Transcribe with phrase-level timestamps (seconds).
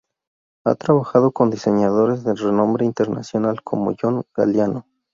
[0.65, 4.87] Ha trabajado con diseñadores de renombre internacional como John Galliano.